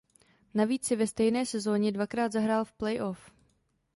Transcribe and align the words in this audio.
Navíc 0.53 0.85
si 0.85 0.95
ve 0.95 1.07
stejné 1.07 1.45
sezóně 1.45 1.91
dvakrát 1.91 2.31
zahrál 2.31 2.65
v 2.65 2.73
playoff. 2.73 3.31